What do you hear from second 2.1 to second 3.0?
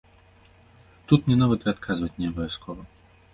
не абавязкова.